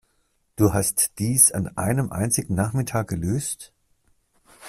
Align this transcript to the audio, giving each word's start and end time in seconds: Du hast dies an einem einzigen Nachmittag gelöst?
Du 0.55 0.73
hast 0.73 1.19
dies 1.19 1.51
an 1.51 1.77
einem 1.77 2.11
einzigen 2.11 2.55
Nachmittag 2.55 3.07
gelöst? 3.09 3.71